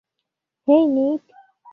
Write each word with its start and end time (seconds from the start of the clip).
হেই, 0.67 0.83
নিক। 0.87 1.21